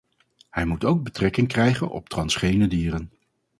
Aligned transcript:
Hij 0.49 0.65
moet 0.65 0.85
ook 0.85 1.03
betrekking 1.03 1.47
krijgen 1.47 1.89
op 1.89 2.09
transgene 2.09 2.67
dieren. 2.67 3.11